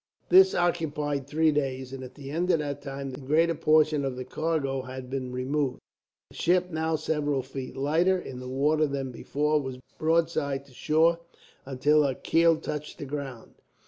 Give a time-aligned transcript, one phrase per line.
[0.29, 4.15] This occupied three days, and at the end of that time the greater portion of
[4.15, 5.77] the cargo had been removed.
[6.31, 10.73] The ship, now several feet lighter in the water than before, was brought broadside to
[10.73, 11.19] shore
[11.67, 13.51] until her keel touched the ground.